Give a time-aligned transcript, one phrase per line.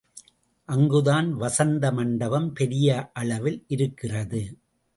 [0.69, 3.09] அங்குதான் வசந்த மண்டபம், பெரிய
[3.13, 4.41] அளவில் இருக்கிறது.